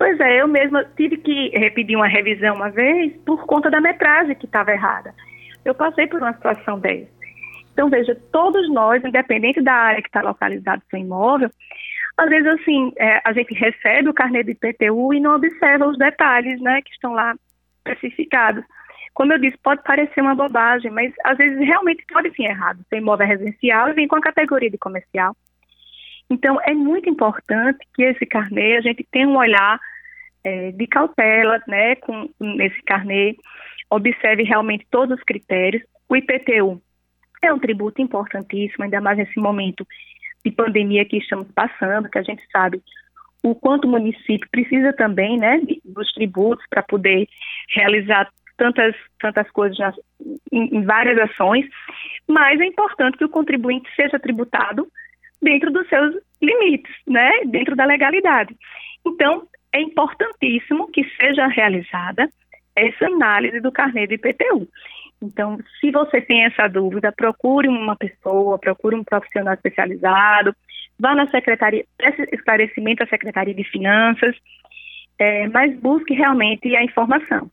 Pois 0.00 0.18
é, 0.18 0.40
eu 0.40 0.48
mesma 0.48 0.82
tive 0.96 1.18
que 1.18 1.50
repetir 1.50 1.94
uma 1.94 2.08
revisão 2.08 2.56
uma 2.56 2.70
vez 2.70 3.14
por 3.18 3.44
conta 3.44 3.70
da 3.70 3.82
metragem 3.82 4.34
que 4.34 4.46
estava 4.46 4.72
errada. 4.72 5.14
Eu 5.62 5.74
passei 5.74 6.06
por 6.06 6.22
uma 6.22 6.32
situação 6.32 6.80
dessa. 6.80 7.10
Então, 7.70 7.90
veja, 7.90 8.18
todos 8.32 8.66
nós, 8.72 9.04
independente 9.04 9.60
da 9.60 9.74
área 9.74 10.00
que 10.00 10.08
está 10.08 10.22
localizado 10.22 10.80
o 10.80 10.88
seu 10.88 10.98
imóvel, 10.98 11.50
às 12.16 12.30
vezes, 12.30 12.46
assim, 12.48 12.94
é, 12.96 13.20
a 13.22 13.34
gente 13.34 13.52
recebe 13.52 14.08
o 14.08 14.14
carnê 14.14 14.42
de 14.42 14.52
IPTU 14.52 15.12
e 15.12 15.20
não 15.20 15.34
observa 15.34 15.86
os 15.86 15.98
detalhes, 15.98 16.58
né, 16.62 16.80
que 16.80 16.92
estão 16.92 17.12
lá 17.12 17.34
especificados. 17.86 18.64
Como 19.12 19.34
eu 19.34 19.38
disse, 19.38 19.58
pode 19.62 19.82
parecer 19.82 20.22
uma 20.22 20.34
bobagem, 20.34 20.90
mas 20.90 21.12
às 21.26 21.36
vezes 21.36 21.58
realmente 21.58 22.06
pode 22.10 22.30
vir 22.30 22.46
errado. 22.46 22.82
Seu 22.88 23.00
imóvel 23.00 23.26
é 23.26 23.28
residencial 23.28 23.90
e 23.90 23.92
vem 23.92 24.08
com 24.08 24.16
a 24.16 24.22
categoria 24.22 24.70
de 24.70 24.78
comercial. 24.78 25.36
Então, 26.30 26.58
é 26.62 26.72
muito 26.72 27.06
importante 27.10 27.86
que 27.94 28.02
esse 28.02 28.24
carnê, 28.24 28.78
a 28.78 28.80
gente 28.80 29.06
tenha 29.12 29.28
um 29.28 29.36
olhar 29.36 29.78
é, 30.44 30.72
de 30.72 30.86
cautela, 30.86 31.60
né, 31.66 31.96
com 31.96 32.28
esse 32.60 32.82
carnê, 32.82 33.36
observe 33.90 34.42
realmente 34.42 34.86
todos 34.90 35.18
os 35.18 35.24
critérios. 35.24 35.82
O 36.08 36.16
IPTU 36.16 36.80
é 37.42 37.52
um 37.52 37.58
tributo 37.58 38.00
importantíssimo, 38.00 38.84
ainda 38.84 39.00
mais 39.00 39.18
nesse 39.18 39.38
momento 39.38 39.86
de 40.44 40.50
pandemia 40.50 41.04
que 41.04 41.18
estamos 41.18 41.48
passando, 41.52 42.08
que 42.08 42.18
a 42.18 42.22
gente 42.22 42.42
sabe 42.50 42.82
o 43.42 43.54
quanto 43.54 43.86
o 43.86 43.90
município 43.90 44.48
precisa 44.50 44.92
também, 44.92 45.38
né, 45.38 45.60
dos 45.84 46.12
tributos 46.12 46.64
para 46.68 46.82
poder 46.82 47.26
realizar 47.74 48.28
tantas, 48.56 48.94
tantas 49.18 49.50
coisas 49.50 49.78
nas, 49.78 49.96
em, 50.52 50.76
em, 50.76 50.84
várias 50.84 51.18
ações, 51.18 51.66
mas 52.28 52.60
é 52.60 52.66
importante 52.66 53.16
que 53.16 53.24
o 53.24 53.30
contribuinte 53.30 53.88
seja 53.96 54.18
tributado 54.18 54.86
dentro 55.40 55.70
dos 55.70 55.88
seus 55.88 56.14
limites, 56.42 56.94
né, 57.06 57.30
dentro 57.46 57.74
da 57.74 57.86
legalidade. 57.86 58.54
Então, 59.06 59.46
é 59.72 59.80
importantíssimo 59.80 60.90
que 60.90 61.04
seja 61.16 61.46
realizada 61.46 62.30
essa 62.74 63.06
análise 63.06 63.60
do 63.60 63.72
carnê 63.72 64.06
do 64.06 64.14
IPTU. 64.14 64.68
Então, 65.22 65.58
se 65.80 65.90
você 65.90 66.20
tem 66.20 66.44
essa 66.44 66.66
dúvida, 66.66 67.12
procure 67.12 67.68
uma 67.68 67.94
pessoa, 67.94 68.58
procure 68.58 68.96
um 68.96 69.04
profissional 69.04 69.54
especializado, 69.54 70.54
vá 70.98 71.14
na 71.14 71.28
secretaria, 71.28 71.84
peça 71.98 72.26
esclarecimento 72.32 73.02
à 73.02 73.06
Secretaria 73.06 73.54
de 73.54 73.64
Finanças, 73.64 74.34
é, 75.18 75.46
mas 75.48 75.78
busque 75.78 76.14
realmente 76.14 76.74
a 76.74 76.82
informação. 76.82 77.50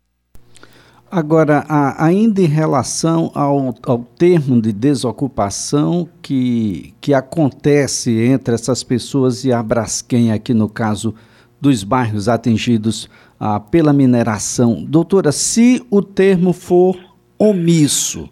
Agora, 1.09 1.63
ainda 1.97 2.41
em 2.41 2.47
relação 2.47 3.31
ao, 3.33 3.73
ao 3.85 3.99
termo 3.99 4.61
de 4.61 4.73
desocupação 4.73 6.07
que, 6.21 6.93
que 6.99 7.13
acontece 7.13 8.11
entre 8.25 8.53
essas 8.53 8.83
pessoas 8.83 9.45
e 9.45 9.53
a 9.53 9.63
Braskem, 9.63 10.33
aqui 10.33 10.53
no 10.53 10.69
caso 10.69 11.15
dos 11.59 11.83
bairros 11.83 12.29
atingidos 12.29 13.09
ah, 13.39 13.59
pela 13.59 13.93
mineração. 13.93 14.83
Doutora, 14.85 15.31
se 15.31 15.85
o 15.91 16.01
termo 16.01 16.53
for 16.53 16.97
omisso, 17.37 18.29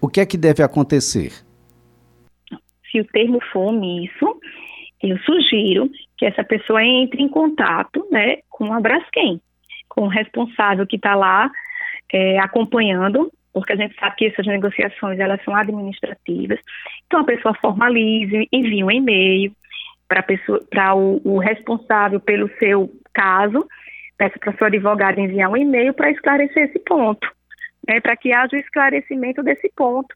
o 0.00 0.08
que 0.08 0.20
é 0.20 0.26
que 0.26 0.36
deve 0.36 0.62
acontecer? 0.62 1.32
Se 2.90 3.00
o 3.00 3.04
termo 3.06 3.40
for 3.52 3.68
omisso, 3.68 4.36
eu 5.02 5.18
sugiro 5.20 5.90
que 6.16 6.26
essa 6.26 6.44
pessoa 6.44 6.82
entre 6.84 7.22
em 7.22 7.28
contato 7.28 8.06
né, 8.10 8.38
com 8.48 8.72
a 8.72 8.80
Braskem, 8.80 9.40
com 9.88 10.02
o 10.02 10.08
responsável 10.08 10.86
que 10.86 10.96
está 10.96 11.14
lá 11.14 11.50
é, 12.12 12.38
acompanhando, 12.38 13.30
porque 13.52 13.72
a 13.72 13.76
gente 13.76 13.94
sabe 13.98 14.16
que 14.16 14.26
essas 14.26 14.46
negociações 14.46 15.18
elas 15.18 15.42
são 15.44 15.54
administrativas. 15.54 16.58
Então 17.06 17.20
a 17.20 17.24
pessoa 17.24 17.54
formalize, 17.54 18.48
envie 18.52 18.84
um 18.84 18.90
e-mail 18.90 19.52
para 20.70 20.94
o, 20.94 21.20
o 21.24 21.38
responsável 21.38 22.20
pelo 22.20 22.48
seu 22.58 22.90
caso, 23.12 23.66
peça 24.16 24.38
para 24.38 24.56
seu 24.56 24.66
advogado 24.66 25.18
enviar 25.18 25.50
um 25.50 25.56
e-mail 25.56 25.94
para 25.94 26.10
esclarecer 26.10 26.68
esse 26.68 26.78
ponto, 26.80 27.26
né, 27.86 28.00
para 28.00 28.16
que 28.16 28.32
haja 28.32 28.56
o 28.56 28.60
esclarecimento 28.60 29.42
desse 29.42 29.70
ponto. 29.76 30.14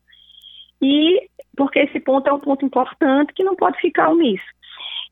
E 0.81 1.29
porque 1.57 1.81
esse 1.81 1.99
ponto 2.01 2.29
é 2.29 2.33
um 2.33 2.39
ponto 2.39 2.65
importante 2.65 3.33
que 3.33 3.43
não 3.43 3.57
pode 3.57 3.81
ficar 3.81 4.11
omisso. 4.11 4.45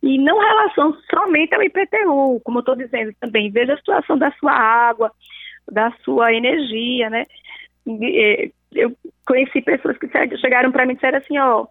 E 0.02 0.18
não 0.18 0.38
relação 0.38 0.94
somente 1.10 1.54
ao 1.54 1.62
IPTU, 1.62 2.40
como 2.44 2.58
eu 2.58 2.60
estou 2.60 2.76
dizendo 2.76 3.14
também, 3.18 3.50
veja 3.50 3.72
a 3.72 3.78
situação 3.78 4.18
da 4.18 4.30
sua 4.32 4.52
água, 4.52 5.10
da 5.70 5.90
sua 6.04 6.34
energia, 6.34 7.08
né? 7.08 7.26
Eh, 7.88 8.50
eu 8.74 8.94
conheci 9.26 9.62
pessoas 9.62 9.96
que 9.96 10.08
chegaram 10.36 10.70
para 10.70 10.84
mim 10.84 10.92
e 10.92 10.94
disseram 10.96 11.18
assim, 11.18 11.38
ó, 11.38 11.66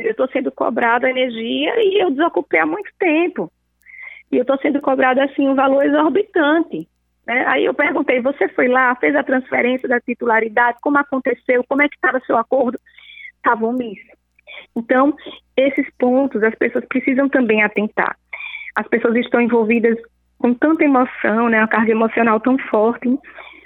eu 0.00 0.10
estou 0.10 0.28
sendo 0.28 0.50
cobrada 0.52 1.08
energia 1.08 1.74
e 1.78 2.02
eu 2.02 2.10
desocupei 2.10 2.60
há 2.60 2.66
muito 2.66 2.90
tempo. 2.98 3.50
E 4.30 4.36
eu 4.36 4.42
estou 4.42 4.58
sendo 4.58 4.80
cobrada 4.80 5.24
assim 5.24 5.48
um 5.48 5.54
valor 5.54 5.84
exorbitante. 5.84 6.88
Né? 7.26 7.44
Aí 7.46 7.64
eu 7.64 7.74
perguntei, 7.74 8.20
você 8.20 8.48
foi 8.48 8.68
lá, 8.68 8.94
fez 8.96 9.14
a 9.14 9.22
transferência 9.22 9.88
da 9.88 10.00
titularidade, 10.00 10.78
como 10.80 10.98
aconteceu, 10.98 11.64
como 11.68 11.82
é 11.82 11.88
que 11.88 11.96
estava 11.96 12.20
seu 12.20 12.36
acordo? 12.36 12.78
Estava 13.36 13.66
omisso. 13.66 14.12
Então, 14.76 15.14
esses 15.56 15.86
pontos 15.98 16.42
as 16.42 16.54
pessoas 16.54 16.84
precisam 16.86 17.28
também 17.28 17.62
atentar. 17.62 18.16
As 18.76 18.86
pessoas 18.88 19.16
estão 19.16 19.40
envolvidas 19.40 19.96
com 20.38 20.52
tanta 20.52 20.84
emoção, 20.84 21.48
né, 21.48 21.58
uma 21.58 21.68
carga 21.68 21.92
emocional 21.92 22.40
tão 22.40 22.58
forte, 22.58 23.08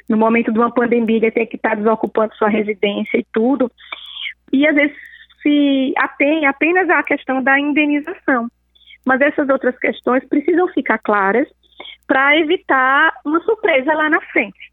no 0.08 0.16
momento 0.16 0.52
de 0.52 0.58
uma 0.58 0.72
pandemia, 0.72 1.32
ter 1.32 1.46
que 1.46 1.56
estar 1.56 1.76
desocupando 1.76 2.34
sua 2.34 2.48
residência 2.48 3.18
e 3.18 3.26
tudo. 3.32 3.70
E 4.52 4.66
às 4.66 4.74
vezes 4.74 4.96
se 5.42 5.92
atém 5.96 6.46
apenas 6.46 6.88
à 6.90 7.02
questão 7.02 7.42
da 7.42 7.58
indenização. 7.58 8.48
Mas 9.06 9.20
essas 9.20 9.48
outras 9.48 9.78
questões 9.78 10.26
precisam 10.28 10.68
ficar 10.68 10.98
claras 10.98 11.48
para 12.06 12.36
evitar 12.38 13.12
uma 13.24 13.40
surpresa 13.40 13.92
lá 13.92 14.08
na 14.10 14.20
frente. 14.32 14.68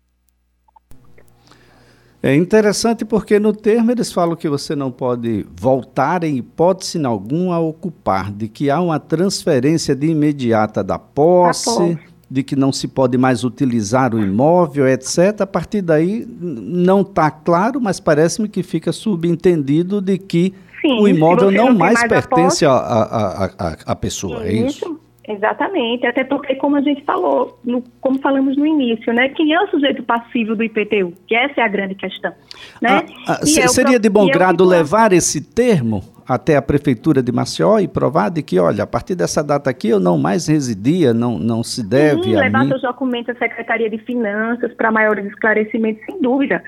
É 2.26 2.34
interessante 2.34 3.06
porque 3.06 3.38
no 3.38 3.54
termo 3.54 3.92
eles 3.92 4.12
falam 4.12 4.36
que 4.36 4.50
você 4.50 4.76
não 4.76 4.92
pode 4.92 5.46
voltar 5.56 6.24
em 6.24 6.38
hipótese 6.38 7.06
alguma 7.06 7.58
a 7.58 7.60
ocupar, 7.60 8.32
de 8.32 8.48
que 8.48 8.72
há 8.72 8.82
uma 8.82 9.00
transferência 9.00 9.96
de 9.96 10.08
imediata 10.08 10.84
da 10.84 10.98
posse, 10.98 11.66
posse, 11.66 12.00
de 12.30 12.44
que 12.44 12.56
não 12.56 12.72
se 12.72 12.88
pode 12.88 13.18
mais 13.18 13.44
utilizar 13.44 14.16
o 14.16 14.20
imóvel, 14.20 14.88
etc. 14.88 15.42
A 15.42 15.48
partir 15.48 15.82
daí 15.82 16.26
não 16.40 17.02
está 17.02 17.30
claro, 17.30 17.80
mas 17.80 18.00
parece-me 18.00 18.50
que 18.50 18.64
fica 18.64 18.92
subentendido 18.92 20.02
de 20.02 20.18
que 20.18 20.54
Sim, 20.82 21.00
o 21.00 21.08
imóvel 21.08 21.52
não, 21.52 21.68
não 21.68 21.76
mais, 21.76 21.96
mais 21.96 22.08
pertence 22.08 22.66
à 22.66 23.96
pessoa, 23.96 24.46
é 24.46 24.54
isso? 24.54 25.00
Exatamente, 25.28 26.06
até 26.06 26.24
porque, 26.24 26.54
como 26.56 26.76
a 26.76 26.82
gente 26.82 27.04
falou, 27.04 27.60
no, 27.64 27.84
como 28.00 28.20
falamos 28.20 28.56
no 28.56 28.66
início, 28.66 29.12
né, 29.12 29.30
quem 29.30 29.54
é 29.54 29.60
o 29.60 29.68
sujeito 29.70 30.04
passivo 30.04 30.56
do 30.56 30.64
IPTU? 30.64 31.14
Que 31.28 31.34
essa 31.34 31.62
é 31.62 31.64
a 31.64 31.68
grande 31.68 31.96
questão. 31.96 32.32
Né? 32.80 33.04
Ah, 33.28 33.40
ah, 33.40 33.40
é 33.42 33.68
seria 33.68 33.98
de 33.98 34.08
bom 34.08 34.30
é 34.30 34.32
grado 34.32 34.64
levar 34.64 35.12
esse 35.14 35.42
termo 35.42 36.04
até 36.28 36.56
a 36.56 36.62
Prefeitura 36.62 37.22
de 37.22 37.32
Maceió 37.32 37.80
e 37.80 37.88
provar 37.88 38.30
de 38.30 38.42
que, 38.42 38.60
olha, 38.60 38.84
a 38.84 38.88
partir 38.88 39.16
dessa 39.16 39.44
data 39.44 39.70
aqui 39.70 39.90
eu 39.90 40.00
não 40.00 40.18
mais 40.18 40.48
residia, 40.48 41.14
não, 41.14 41.38
não 41.38 41.64
se 41.64 41.84
deve 41.84 42.24
Sim, 42.24 42.36
a 42.36 42.42
levar 42.42 42.64
mim. 42.64 42.70
seus 42.70 42.82
documentos 42.82 43.36
à 43.36 43.40
Secretaria 43.40 43.90
de 43.90 43.98
Finanças 44.00 44.74
para 44.74 44.92
maiores 44.92 45.26
esclarecimentos, 45.28 46.04
sem 46.06 46.22
dúvida. 46.22 46.64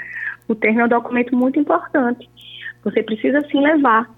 O 0.47 0.55
termo 0.55 0.81
é 0.81 0.85
um 0.85 0.89
documento 0.89 1.35
muito 1.35 1.59
importante. 1.59 2.29
Você 2.83 3.01
precisa 3.03 3.41
sim 3.51 3.59
levar 3.61 4.09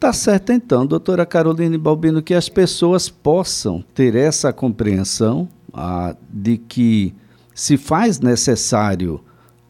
Tá 0.00 0.14
certo 0.14 0.50
então, 0.50 0.86
doutora 0.86 1.26
Caroline 1.26 1.76
Balbino, 1.76 2.22
que 2.22 2.32
as 2.32 2.48
pessoas 2.48 3.10
possam 3.10 3.84
ter 3.94 4.14
essa 4.14 4.50
compreensão 4.50 5.46
ah, 5.74 6.16
de 6.30 6.56
que 6.56 7.14
se 7.54 7.76
faz 7.76 8.18
necessário 8.18 9.20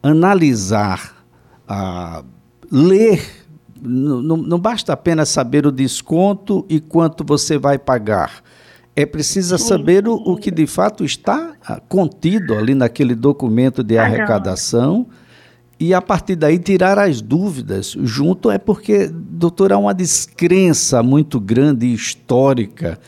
analisar, 0.01 1.21
ah, 1.67 2.23
ler, 2.71 3.40
não, 3.81 4.37
não 4.37 4.59
basta 4.59 4.93
apenas 4.93 5.29
saber 5.29 5.65
o 5.65 5.71
desconto 5.71 6.65
e 6.69 6.79
quanto 6.79 7.23
você 7.23 7.57
vai 7.57 7.79
pagar. 7.79 8.43
É 8.95 9.05
preciso 9.05 9.57
saber 9.57 10.07
o, 10.07 10.13
o 10.13 10.35
que 10.35 10.51
de 10.51 10.67
fato 10.67 11.03
está 11.03 11.53
ah, 11.65 11.81
contido 11.87 12.53
ali 12.55 12.75
naquele 12.75 13.15
documento 13.15 13.83
de 13.83 13.97
arrecadação 13.97 15.07
e 15.79 15.95
a 15.95 16.01
partir 16.01 16.35
daí 16.35 16.59
tirar 16.59 16.99
as 16.99 17.21
dúvidas 17.21 17.95
junto 18.03 18.51
é 18.51 18.59
porque, 18.59 19.07
doutor, 19.07 19.73
há 19.73 19.77
uma 19.79 19.95
descrença 19.95 21.01
muito 21.01 21.39
grande 21.39 21.87
e 21.87 21.93
histórica 21.93 22.99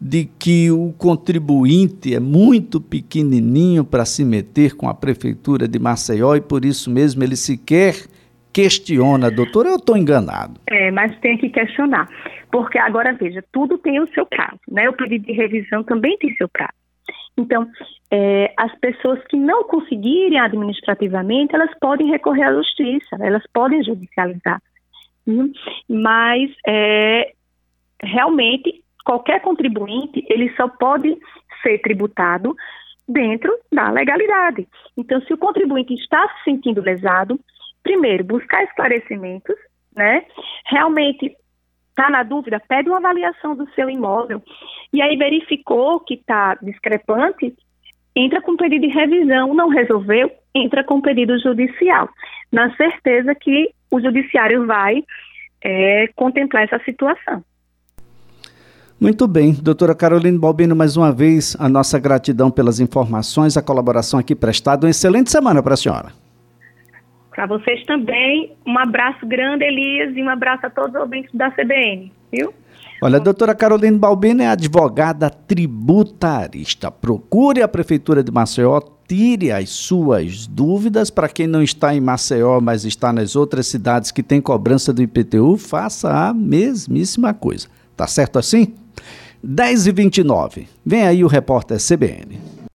de 0.00 0.28
que 0.38 0.70
o 0.70 0.94
contribuinte 0.96 2.14
é 2.14 2.20
muito 2.20 2.80
pequenininho 2.80 3.84
para 3.84 4.04
se 4.04 4.24
meter 4.24 4.74
com 4.74 4.88
a 4.88 4.94
prefeitura 4.94 5.68
de 5.68 5.78
Maceió 5.78 6.34
e 6.34 6.40
por 6.40 6.64
isso 6.64 6.90
mesmo 6.90 7.22
ele 7.22 7.36
sequer 7.36 8.06
questiona, 8.54 9.32
doutor, 9.32 9.66
eu 9.66 9.74
estou 9.74 9.96
enganado. 9.96 10.60
É, 10.70 10.92
mas 10.92 11.18
tem 11.18 11.36
que 11.36 11.50
questionar, 11.50 12.08
porque 12.52 12.78
agora 12.78 13.12
veja, 13.12 13.44
tudo 13.52 13.76
tem 13.76 14.00
o 14.00 14.08
seu 14.14 14.24
prazo, 14.24 14.60
né? 14.70 14.88
O 14.88 14.92
pedido 14.92 15.26
de 15.26 15.32
revisão 15.32 15.82
também 15.82 16.16
tem 16.18 16.32
seu 16.36 16.48
prazo. 16.48 16.72
Então, 17.36 17.66
é, 18.12 18.54
as 18.56 18.72
pessoas 18.78 19.20
que 19.28 19.36
não 19.36 19.64
conseguirem 19.64 20.38
administrativamente, 20.38 21.52
elas 21.52 21.76
podem 21.80 22.08
recorrer 22.08 22.44
à 22.44 22.54
justiça, 22.54 23.16
elas 23.20 23.42
podem 23.52 23.82
judicializar. 23.82 24.62
Hum? 25.26 25.50
Mas, 25.88 26.50
é, 26.64 27.32
realmente, 28.00 28.84
qualquer 29.04 29.40
contribuinte, 29.40 30.24
ele 30.28 30.54
só 30.54 30.68
pode 30.68 31.18
ser 31.60 31.78
tributado 31.78 32.54
dentro 33.08 33.52
da 33.72 33.90
legalidade. 33.90 34.68
Então, 34.96 35.20
se 35.22 35.34
o 35.34 35.38
contribuinte 35.38 35.92
está 35.94 36.28
se 36.28 36.44
sentindo 36.44 36.80
lesado, 36.80 37.38
primeiro, 37.84 38.24
buscar 38.24 38.64
esclarecimentos, 38.64 39.54
né? 39.94 40.24
Realmente 40.66 41.36
Está 41.96 42.10
na 42.10 42.24
dúvida? 42.24 42.60
Pede 42.68 42.88
uma 42.88 42.98
avaliação 42.98 43.54
do 43.54 43.70
seu 43.70 43.88
imóvel. 43.88 44.42
E 44.92 45.00
aí 45.00 45.16
verificou 45.16 46.00
que 46.00 46.14
está 46.14 46.56
discrepante, 46.60 47.54
entra 48.16 48.42
com 48.42 48.56
pedido 48.56 48.88
de 48.88 48.92
revisão. 48.92 49.54
Não 49.54 49.68
resolveu, 49.68 50.28
entra 50.52 50.82
com 50.82 51.00
pedido 51.00 51.38
judicial. 51.38 52.08
Na 52.50 52.74
certeza 52.74 53.32
que 53.36 53.70
o 53.92 54.00
judiciário 54.00 54.66
vai 54.66 55.04
é, 55.62 56.08
contemplar 56.16 56.64
essa 56.64 56.80
situação. 56.84 57.44
Muito 59.00 59.28
bem, 59.28 59.52
doutora 59.52 59.94
Carolina 59.94 60.38
Balbino, 60.38 60.74
mais 60.74 60.96
uma 60.96 61.12
vez 61.12 61.56
a 61.60 61.68
nossa 61.68 61.98
gratidão 62.00 62.50
pelas 62.50 62.80
informações, 62.80 63.56
a 63.56 63.62
colaboração 63.62 64.18
aqui 64.18 64.34
prestada. 64.34 64.84
Uma 64.84 64.90
excelente 64.90 65.30
semana 65.30 65.62
para 65.62 65.74
a 65.74 65.76
senhora. 65.76 66.23
Para 67.34 67.46
vocês 67.46 67.84
também, 67.84 68.52
um 68.64 68.78
abraço 68.78 69.26
grande, 69.26 69.64
Elias, 69.64 70.16
e 70.16 70.22
um 70.22 70.28
abraço 70.28 70.66
a 70.66 70.70
todos 70.70 70.94
os 70.94 71.00
ouvintes 71.00 71.30
da 71.34 71.50
CBN, 71.50 72.12
viu? 72.32 72.54
Olha, 73.02 73.16
a 73.16 73.20
doutora 73.20 73.54
Carolina 73.54 73.98
Balbino 73.98 74.42
é 74.42 74.46
advogada 74.46 75.28
tributarista. 75.28 76.90
Procure 76.90 77.60
a 77.60 77.68
Prefeitura 77.68 78.22
de 78.22 78.30
Maceió, 78.30 78.80
tire 79.08 79.50
as 79.50 79.68
suas 79.70 80.46
dúvidas. 80.46 81.10
Para 81.10 81.28
quem 81.28 81.46
não 81.46 81.62
está 81.62 81.94
em 81.94 82.00
Maceió, 82.00 82.60
mas 82.60 82.84
está 82.84 83.12
nas 83.12 83.34
outras 83.34 83.66
cidades 83.66 84.12
que 84.12 84.22
tem 84.22 84.40
cobrança 84.40 84.92
do 84.92 85.02
IPTU, 85.02 85.56
faça 85.56 86.28
a 86.28 86.32
mesmíssima 86.32 87.34
coisa. 87.34 87.66
Tá 87.96 88.06
certo 88.06 88.38
assim? 88.38 88.74
10 89.42 89.88
e 89.88 89.92
29 89.92 90.68
Vem 90.86 91.06
aí 91.06 91.22
o 91.22 91.28
repórter 91.28 91.76
CBN. 91.78 92.53